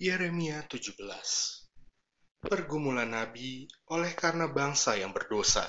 Yeremia 0.00 0.64
17 0.64 0.96
Pergumulan 2.40 3.12
Nabi 3.12 3.68
oleh 3.92 4.16
karena 4.16 4.48
bangsa 4.48 4.96
yang 4.96 5.12
berdosa. 5.12 5.68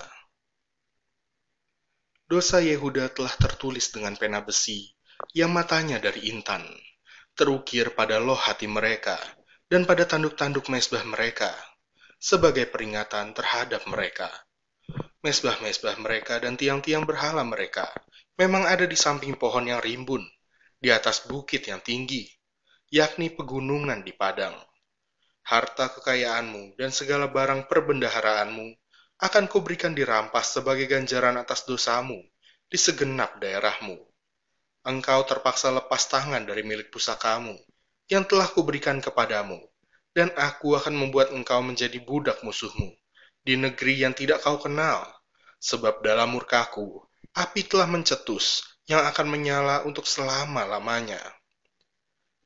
Dosa 2.32 2.64
Yehuda 2.64 3.12
telah 3.12 3.36
tertulis 3.36 3.92
dengan 3.92 4.16
pena 4.16 4.40
besi 4.40 4.88
yang 5.36 5.52
matanya 5.52 6.00
dari 6.00 6.32
intan, 6.32 6.64
terukir 7.36 7.92
pada 7.92 8.24
loh 8.24 8.40
hati 8.40 8.72
mereka 8.72 9.20
dan 9.68 9.84
pada 9.84 10.08
tanduk-tanduk 10.08 10.72
mesbah 10.72 11.04
mereka, 11.04 11.52
sebagai 12.16 12.72
peringatan 12.72 13.36
terhadap 13.36 13.84
mereka. 13.84 14.32
Mesbah-mesbah 15.28 16.00
mereka 16.00 16.40
dan 16.40 16.56
tiang-tiang 16.56 17.04
berhala 17.04 17.44
mereka 17.44 17.92
memang 18.40 18.64
ada 18.64 18.88
di 18.88 18.96
samping 18.96 19.36
pohon 19.36 19.68
yang 19.68 19.84
rimbun, 19.84 20.24
di 20.80 20.88
atas 20.88 21.28
bukit 21.28 21.68
yang 21.68 21.84
tinggi, 21.84 22.32
yakni 22.92 23.32
pegunungan 23.32 24.04
di 24.04 24.12
padang. 24.12 24.54
Harta 25.48 25.88
kekayaanmu 25.96 26.76
dan 26.76 26.92
segala 26.92 27.32
barang 27.32 27.72
perbendaharaanmu 27.72 28.76
akan 29.24 29.46
kuberikan 29.48 29.96
dirampas 29.96 30.60
sebagai 30.60 30.92
ganjaran 30.92 31.40
atas 31.40 31.64
dosamu 31.64 32.20
di 32.68 32.76
segenap 32.76 33.40
daerahmu. 33.40 33.96
Engkau 34.84 35.24
terpaksa 35.24 35.72
lepas 35.72 36.04
tangan 36.12 36.44
dari 36.44 36.68
milik 36.68 36.92
pusakamu 36.92 37.56
yang 38.12 38.28
telah 38.28 38.52
kuberikan 38.52 39.00
kepadamu, 39.00 39.62
dan 40.12 40.28
aku 40.36 40.76
akan 40.76 40.92
membuat 40.92 41.32
engkau 41.32 41.64
menjadi 41.64 41.96
budak 42.04 42.44
musuhmu 42.44 42.92
di 43.40 43.56
negeri 43.56 44.04
yang 44.04 44.12
tidak 44.12 44.44
kau 44.44 44.60
kenal, 44.60 45.08
sebab 45.64 46.04
dalam 46.04 46.36
murkaku 46.36 47.08
api 47.32 47.64
telah 47.64 47.88
mencetus 47.88 48.68
yang 48.84 49.08
akan 49.08 49.32
menyala 49.32 49.88
untuk 49.88 50.04
selama-lamanya. 50.04 51.22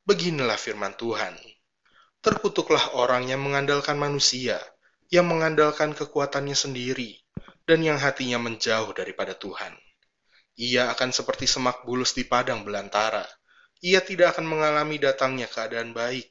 Beginilah 0.06 0.62
firman 0.62 0.94
Tuhan. 0.94 1.34
Terkutuklah 2.22 2.94
orang 2.94 3.26
yang 3.26 3.42
mengandalkan 3.42 3.98
manusia, 3.98 4.62
yang 5.10 5.26
mengandalkan 5.26 5.98
kekuatannya 5.98 6.54
sendiri, 6.54 7.18
dan 7.66 7.82
yang 7.82 7.98
hatinya 7.98 8.38
menjauh 8.38 8.94
daripada 8.94 9.34
Tuhan. 9.34 9.74
Ia 10.62 10.94
akan 10.94 11.10
seperti 11.10 11.50
semak 11.50 11.90
bulus 11.90 12.14
di 12.14 12.22
padang 12.22 12.62
belantara. 12.62 13.26
Ia 13.82 13.98
tidak 14.06 14.38
akan 14.38 14.46
mengalami 14.46 15.02
datangnya 15.02 15.50
keadaan 15.50 15.98
baik. 15.98 16.30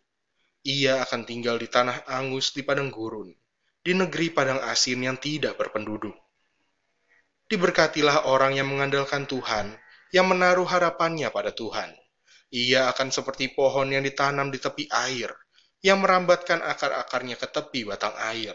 Ia 0.62 1.02
akan 1.02 1.26
tinggal 1.26 1.58
di 1.58 1.66
tanah 1.66 2.06
angus 2.06 2.54
di 2.54 2.62
padang 2.62 2.94
gurun, 2.94 3.34
di 3.82 3.90
negeri 3.90 4.30
padang 4.30 4.62
asin 4.70 5.02
yang 5.02 5.18
tidak 5.18 5.58
berpenduduk. 5.58 6.14
Diberkatilah 7.50 8.30
orang 8.30 8.54
yang 8.54 8.70
mengandalkan 8.70 9.26
Tuhan, 9.26 9.74
yang 10.14 10.30
menaruh 10.30 10.62
harapannya 10.62 11.26
pada 11.34 11.50
Tuhan 11.50 12.03
ia 12.54 12.86
akan 12.86 13.10
seperti 13.10 13.50
pohon 13.50 13.90
yang 13.90 14.06
ditanam 14.06 14.46
di 14.54 14.62
tepi 14.62 14.86
air, 14.86 15.34
yang 15.82 15.98
merambatkan 15.98 16.62
akar-akarnya 16.62 17.34
ke 17.34 17.50
tepi 17.50 17.82
batang 17.82 18.14
air, 18.30 18.54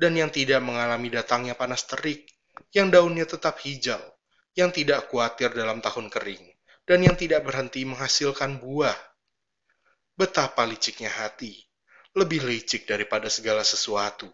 dan 0.00 0.16
yang 0.16 0.32
tidak 0.32 0.64
mengalami 0.64 1.12
datangnya 1.12 1.52
panas 1.52 1.84
terik, 1.84 2.24
yang 2.72 2.88
daunnya 2.88 3.28
tetap 3.28 3.60
hijau, 3.60 4.00
yang 4.56 4.72
tidak 4.72 5.12
khawatir 5.12 5.52
dalam 5.52 5.84
tahun 5.84 6.08
kering, 6.08 6.40
dan 6.88 7.04
yang 7.04 7.20
tidak 7.20 7.44
berhenti 7.44 7.84
menghasilkan 7.84 8.64
buah. 8.64 8.96
Betapa 10.16 10.64
liciknya 10.64 11.12
hati, 11.12 11.52
lebih 12.16 12.48
licik 12.48 12.88
daripada 12.88 13.28
segala 13.28 13.60
sesuatu. 13.60 14.32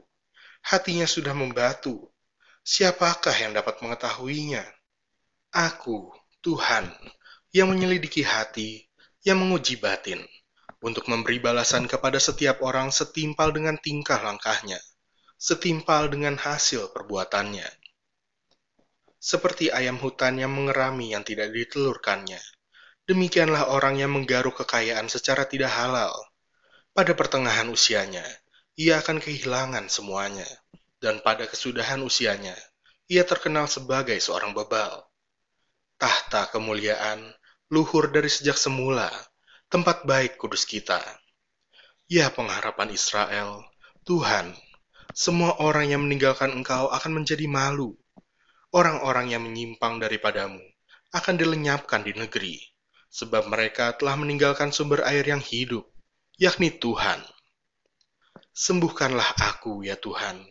Hatinya 0.63 1.11
sudah 1.11 1.35
membatu. 1.35 2.07
Siapakah 2.63 3.35
yang 3.35 3.59
dapat 3.59 3.83
mengetahuinya? 3.83 4.63
Aku, 5.51 6.15
Tuhan, 6.45 6.93
yang 7.51 7.73
menyelidiki 7.73 8.23
hati 8.23 8.90
yang 9.21 9.41
menguji 9.41 9.77
batin 9.77 10.25
untuk 10.81 11.09
memberi 11.13 11.37
balasan 11.37 11.85
kepada 11.85 12.17
setiap 12.17 12.65
orang 12.65 12.89
setimpal 12.89 13.53
dengan 13.53 13.77
tingkah 13.77 14.17
langkahnya, 14.17 14.81
setimpal 15.37 16.09
dengan 16.09 16.41
hasil 16.41 16.93
perbuatannya. 16.97 17.69
Seperti 19.21 19.69
ayam 19.69 20.01
hutan 20.01 20.41
yang 20.41 20.49
mengerami 20.49 21.13
yang 21.13 21.21
tidak 21.21 21.53
ditelurkannya, 21.53 22.41
demikianlah 23.05 23.69
orang 23.69 24.01
yang 24.01 24.09
menggaruk 24.17 24.57
kekayaan 24.65 25.13
secara 25.13 25.45
tidak 25.45 25.69
halal. 25.77 26.17
Pada 26.97 27.13
pertengahan 27.13 27.69
usianya, 27.69 28.25
ia 28.81 29.05
akan 29.05 29.21
kehilangan 29.21 29.93
semuanya, 29.93 30.49
dan 31.05 31.21
pada 31.21 31.45
kesudahan 31.45 32.01
usianya, 32.01 32.57
ia 33.13 33.29
terkenal 33.29 33.69
sebagai 33.69 34.17
seorang 34.17 34.57
bebal. 34.57 35.05
Tahta 36.01 36.49
kemuliaan 36.49 37.37
luhur 37.71 38.11
dari 38.11 38.27
sejak 38.27 38.59
semula, 38.59 39.07
tempat 39.71 40.03
baik 40.03 40.43
kudus 40.43 40.67
kita. 40.67 40.99
Ya 42.11 42.27
pengharapan 42.27 42.91
Israel, 42.91 43.63
Tuhan, 44.03 44.59
semua 45.15 45.55
orang 45.63 45.87
yang 45.87 46.03
meninggalkan 46.03 46.51
engkau 46.51 46.91
akan 46.91 47.23
menjadi 47.23 47.47
malu. 47.47 47.95
Orang-orang 48.75 49.31
yang 49.31 49.47
menyimpang 49.47 50.03
daripadamu 50.03 50.59
akan 51.15 51.35
dilenyapkan 51.39 52.03
di 52.03 52.11
negeri, 52.11 52.59
sebab 53.07 53.47
mereka 53.47 53.95
telah 53.95 54.19
meninggalkan 54.19 54.75
sumber 54.75 55.07
air 55.07 55.23
yang 55.23 55.39
hidup, 55.39 55.87
yakni 56.43 56.75
Tuhan. 56.75 57.23
Sembuhkanlah 58.51 59.47
aku, 59.47 59.87
ya 59.87 59.95
Tuhan, 59.95 60.43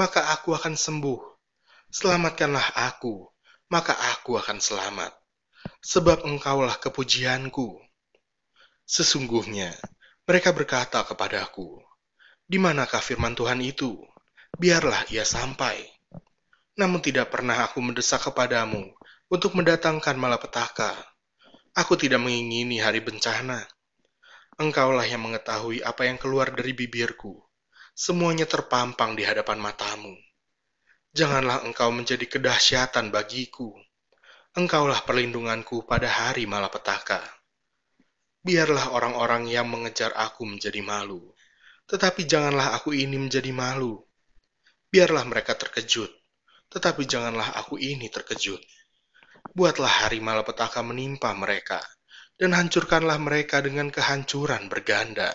maka 0.00 0.32
aku 0.32 0.56
akan 0.56 0.72
sembuh. 0.72 1.20
Selamatkanlah 1.92 2.80
aku, 2.88 3.28
maka 3.68 3.92
aku 4.16 4.40
akan 4.40 4.56
selamat 4.56 5.21
sebab 5.82 6.22
engkaulah 6.22 6.78
kepujianku. 6.78 7.74
Sesungguhnya, 8.86 9.74
mereka 10.22 10.54
berkata 10.54 11.02
kepadaku, 11.02 11.82
di 12.46 12.62
manakah 12.62 13.02
firman 13.02 13.34
Tuhan 13.34 13.58
itu? 13.58 13.98
Biarlah 14.54 15.10
ia 15.10 15.26
sampai. 15.26 15.82
Namun 16.78 17.02
tidak 17.02 17.34
pernah 17.34 17.66
aku 17.66 17.82
mendesak 17.82 18.30
kepadamu 18.30 18.94
untuk 19.26 19.58
mendatangkan 19.58 20.14
malapetaka. 20.14 20.94
Aku 21.74 21.98
tidak 21.98 22.22
mengingini 22.22 22.78
hari 22.78 23.02
bencana. 23.02 23.66
Engkaulah 24.60 25.08
yang 25.08 25.24
mengetahui 25.24 25.82
apa 25.82 26.06
yang 26.06 26.20
keluar 26.20 26.52
dari 26.54 26.76
bibirku. 26.76 27.42
Semuanya 27.96 28.46
terpampang 28.46 29.16
di 29.16 29.24
hadapan 29.24 29.58
matamu. 29.58 30.14
Janganlah 31.12 31.64
engkau 31.64 31.92
menjadi 31.92 32.24
kedahsyatan 32.28 33.12
bagiku 33.12 33.72
Engkaulah 34.52 35.08
perlindunganku 35.08 35.88
pada 35.88 36.12
hari 36.12 36.44
malapetaka. 36.44 37.24
Biarlah 38.44 38.92
orang-orang 38.92 39.48
yang 39.48 39.64
mengejar 39.64 40.12
aku 40.12 40.44
menjadi 40.44 40.76
malu, 40.84 41.24
tetapi 41.88 42.28
janganlah 42.28 42.76
aku 42.76 42.92
ini 42.92 43.16
menjadi 43.16 43.48
malu. 43.48 43.96
Biarlah 44.92 45.24
mereka 45.24 45.56
terkejut, 45.56 46.12
tetapi 46.68 47.08
janganlah 47.08 47.56
aku 47.64 47.80
ini 47.80 48.12
terkejut. 48.12 48.60
Buatlah 49.56 50.04
hari 50.04 50.20
malapetaka 50.20 50.84
menimpa 50.84 51.32
mereka, 51.32 51.80
dan 52.36 52.52
hancurkanlah 52.52 53.16
mereka 53.16 53.64
dengan 53.64 53.88
kehancuran 53.88 54.68
berganda. 54.68 55.32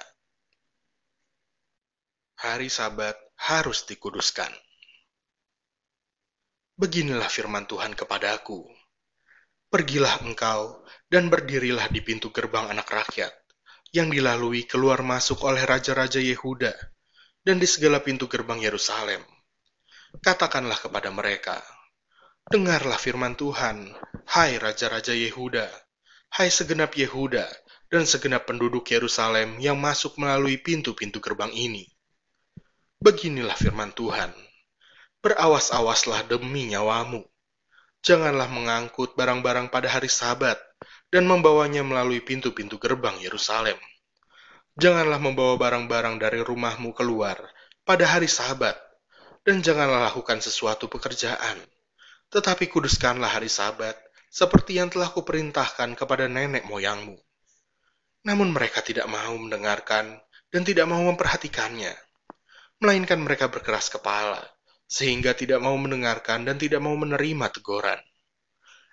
Hari 2.37 2.69
Sabat 2.69 3.17
harus 3.49 3.81
dikuduskan. 3.89 4.53
Beginilah 6.77 7.33
firman 7.33 7.65
Tuhan 7.65 7.97
kepadaku 7.97 8.76
Pergilah 9.67 10.23
engkau 10.23 10.87
dan 11.11 11.27
berdirilah 11.27 11.91
di 11.91 11.99
pintu 11.99 12.31
gerbang 12.31 12.71
anak 12.71 12.87
rakyat, 12.87 13.35
yang 13.91 14.07
dilalui 14.07 14.63
keluar 14.63 15.03
masuk 15.03 15.43
oleh 15.43 15.59
raja-raja 15.67 16.23
Yehuda, 16.23 16.71
dan 17.43 17.59
di 17.59 17.67
segala 17.67 17.99
pintu 17.99 18.31
gerbang 18.31 18.63
Yerusalem. 18.63 19.19
Katakanlah 20.23 20.79
kepada 20.79 21.11
mereka, 21.11 21.59
Dengarlah 22.47 22.95
firman 22.95 23.35
Tuhan, 23.35 23.91
hai 24.31 24.55
raja-raja 24.55 25.11
Yehuda, 25.11 25.67
hai 26.39 26.47
segenap 26.47 26.95
Yehuda, 26.95 27.43
dan 27.91 28.07
segenap 28.07 28.47
penduduk 28.47 28.87
Yerusalem 28.87 29.59
yang 29.59 29.75
masuk 29.75 30.15
melalui 30.15 30.55
pintu-pintu 30.63 31.19
gerbang 31.19 31.51
ini. 31.51 31.83
Beginilah 33.03 33.59
firman 33.59 33.91
Tuhan, 33.91 34.31
berawas-awaslah 35.19 36.23
demi 36.31 36.71
nyawamu 36.71 37.27
janganlah 38.05 38.47
mengangkut 38.49 39.17
barang-barang 39.17 39.73
pada 39.73 39.89
hari 39.89 40.09
Sabat 40.09 40.57
dan 41.09 41.23
membawanya 41.25 41.81
melalui 41.81 42.19
pintu-pintu 42.19 42.77
gerbang 42.77 43.15
Yerusalem. 43.23 43.77
Janganlah 44.77 45.17
membawa 45.17 45.57
barang-barang 45.57 46.21
dari 46.21 46.39
rumahmu 46.43 46.93
keluar 46.93 47.41
pada 47.81 48.05
hari 48.05 48.29
Sabat, 48.29 48.75
dan 49.41 49.63
janganlah 49.63 50.11
lakukan 50.11 50.43
sesuatu 50.43 50.91
pekerjaan. 50.91 51.57
Tetapi 52.27 52.67
kuduskanlah 52.67 53.39
hari 53.39 53.47
Sabat, 53.47 53.95
seperti 54.27 54.77
yang 54.77 54.91
telah 54.91 55.07
kuperintahkan 55.09 55.95
kepada 55.95 56.27
nenek 56.27 56.67
moyangmu. 56.67 57.15
Namun 58.27 58.51
mereka 58.51 58.83
tidak 58.83 59.07
mau 59.07 59.33
mendengarkan 59.39 60.19
dan 60.51 60.61
tidak 60.67 60.85
mau 60.85 60.99
memperhatikannya, 60.99 61.95
melainkan 62.83 63.23
mereka 63.23 63.47
berkeras 63.47 63.87
kepala 63.87 64.43
sehingga 64.87 65.35
tidak 65.35 65.59
mau 65.59 65.75
mendengarkan 65.75 66.47
dan 66.47 66.55
tidak 66.55 66.79
mau 66.79 66.95
menerima 66.95 67.51
teguran. 67.51 67.99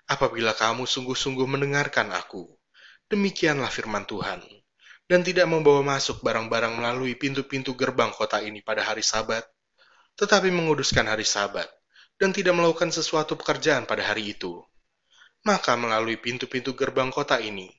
Apabila 0.04 0.52
kamu 0.52 0.84
sungguh-sungguh 0.84 1.46
mendengarkan 1.48 2.12
aku, 2.12 2.50
demikianlah 3.08 3.70
firman 3.72 4.04
Tuhan, 4.04 4.42
dan 5.08 5.24
tidak 5.24 5.48
membawa 5.48 5.96
masuk 5.96 6.20
barang-barang 6.20 6.76
melalui 6.76 7.16
pintu-pintu 7.16 7.72
gerbang 7.72 8.12
kota 8.12 8.42
ini 8.42 8.60
pada 8.60 8.84
hari 8.84 9.00
Sabat, 9.00 9.46
tetapi 10.18 10.52
menguduskan 10.52 11.08
hari 11.08 11.24
Sabat 11.24 11.70
dan 12.20 12.36
tidak 12.36 12.52
melakukan 12.52 12.92
sesuatu 12.92 13.38
pekerjaan 13.38 13.88
pada 13.88 14.04
hari 14.04 14.36
itu, 14.36 14.60
maka 15.46 15.72
melalui 15.78 16.20
pintu-pintu 16.20 16.76
gerbang 16.76 17.08
kota 17.08 17.40
ini 17.40 17.70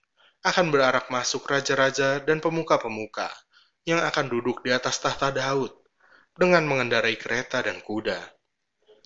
akan 0.42 0.70
berarak 0.74 1.10
masuk 1.10 1.46
raja-raja 1.46 2.22
dan 2.22 2.38
pemuka-pemuka 2.42 3.30
yang 3.86 4.02
akan 4.02 4.30
duduk 4.30 4.66
di 4.66 4.74
atas 4.74 4.98
tahta 4.98 5.30
Daud 5.30 5.85
dengan 6.36 6.68
mengendarai 6.68 7.16
kereta 7.16 7.64
dan 7.64 7.80
kuda. 7.80 8.20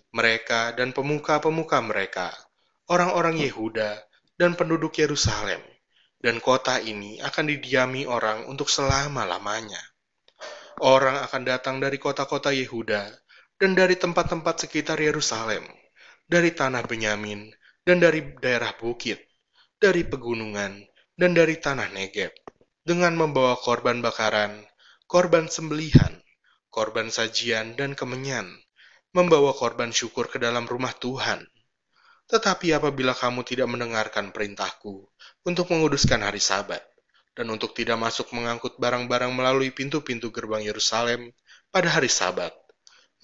Mereka 0.09 0.73
dan 0.73 0.89
pemuka-pemuka 0.89 1.77
mereka, 1.85 2.33
orang-orang 2.89 3.37
Yehuda 3.37 4.01
dan 4.33 4.57
penduduk 4.57 4.97
Yerusalem, 4.97 5.61
dan 6.17 6.41
kota 6.41 6.81
ini 6.81 7.21
akan 7.21 7.45
didiami 7.45 8.09
orang 8.09 8.49
untuk 8.49 8.65
selama-lamanya. 8.65 9.79
Orang 10.81 11.21
akan 11.21 11.45
datang 11.45 11.77
dari 11.77 12.01
kota-kota 12.01 12.49
Yehuda 12.49 13.05
dan 13.61 13.71
dari 13.77 13.93
tempat-tempat 13.99 14.65
sekitar 14.65 14.97
Yerusalem, 14.97 15.67
dari 16.25 16.49
tanah 16.49 16.81
Benyamin, 16.87 17.51
dan 17.85 18.01
dari 18.01 18.25
daerah 18.41 18.73
bukit, 18.79 19.21
dari 19.77 20.01
pegunungan, 20.07 20.81
dan 21.13 21.31
dari 21.35 21.59
tanah 21.59 21.91
Negeb, 21.91 22.31
dengan 22.81 23.13
membawa 23.13 23.59
korban 23.59 23.99
bakaran, 23.99 24.63
korban 25.05 25.51
sembelihan, 25.51 26.18
korban 26.69 27.09
sajian, 27.09 27.73
dan 27.73 27.97
kemenyan, 27.97 28.49
membawa 29.13 29.53
korban 29.57 29.89
syukur 29.89 30.29
ke 30.29 30.37
dalam 30.37 30.69
rumah 30.69 30.93
Tuhan. 30.93 31.45
Tetapi 32.29 32.77
apabila 32.77 33.17
kamu 33.17 33.41
tidak 33.41 33.67
mendengarkan 33.69 34.29
perintahku 34.29 35.09
untuk 35.45 35.65
menguduskan 35.73 36.21
hari 36.21 36.37
sabat, 36.37 36.85
dan 37.33 37.49
untuk 37.49 37.73
tidak 37.73 37.97
masuk 37.97 38.29
mengangkut 38.35 38.77
barang-barang 38.77 39.33
melalui 39.33 39.73
pintu-pintu 39.73 40.29
gerbang 40.29 40.61
Yerusalem 40.61 41.33
pada 41.73 41.89
hari 41.89 42.11
sabat, 42.11 42.53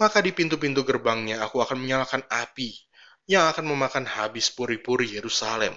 maka 0.01 0.19
di 0.25 0.33
pintu-pintu 0.33 0.81
gerbangnya 0.83 1.43
aku 1.45 1.61
akan 1.61 1.83
menyalakan 1.83 2.23
api 2.27 2.73
yang 3.25 3.49
akan 3.49 3.65
memakan 3.69 4.05
habis 4.05 4.53
puri-puri 4.53 5.17
Yerusalem 5.17 5.73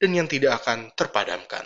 dan 0.00 0.10
yang 0.12 0.28
tidak 0.28 0.62
akan 0.64 0.90
terpadamkan. 0.94 1.64